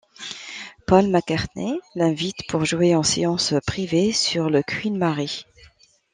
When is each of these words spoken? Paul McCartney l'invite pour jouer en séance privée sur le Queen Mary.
Paul 0.87 1.09
McCartney 1.09 1.79
l'invite 1.93 2.47
pour 2.47 2.65
jouer 2.65 2.95
en 2.95 3.03
séance 3.03 3.53
privée 3.67 4.11
sur 4.11 4.49
le 4.49 4.63
Queen 4.63 4.97
Mary. 4.97 5.45